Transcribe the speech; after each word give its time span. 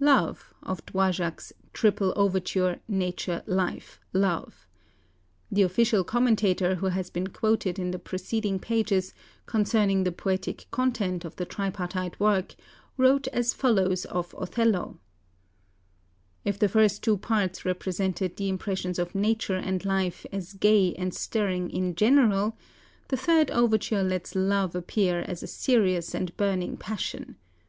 ("Love") 0.00 0.52
of 0.60 0.84
Dvořák's 0.86 1.52
"Triple 1.72 2.12
Overture," 2.16 2.80
"Nature, 2.88 3.44
Life, 3.46 4.00
Love" 4.12 4.66
(see 4.66 4.66
page 4.66 5.52
85). 5.52 5.56
The 5.56 5.62
official 5.62 6.02
commentator 6.04 6.74
who 6.74 6.86
has 6.86 7.10
been 7.10 7.28
quoted 7.28 7.78
in 7.78 7.92
the 7.92 8.00
preceding 8.00 8.58
pages 8.58 9.14
concerning 9.46 10.02
the 10.02 10.10
poetic 10.10 10.66
content 10.72 11.24
of 11.24 11.36
the 11.36 11.44
tripartite 11.44 12.18
work 12.18 12.56
wrote 12.96 13.28
as 13.28 13.54
follows 13.54 14.04
of 14.06 14.34
"Othello": 14.36 14.98
"If 16.44 16.58
the 16.58 16.68
first 16.68 17.04
two 17.04 17.16
parts 17.16 17.64
represented 17.64 18.34
the 18.34 18.48
impressions 18.48 18.98
of 18.98 19.14
Nature 19.14 19.58
and 19.58 19.84
Life 19.84 20.26
as 20.32 20.54
gay 20.54 20.92
and 20.96 21.14
stirring 21.14 21.70
in 21.70 21.94
general, 21.94 22.56
the 23.10 23.16
third 23.16 23.48
overture 23.52 24.02
lets 24.02 24.34
Love 24.34 24.74
appear 24.74 25.20
as 25.20 25.44
a 25.44 25.46
serious 25.46 26.16
and 26.16 26.36
burning 26.36 26.76
passion. 26.78 27.36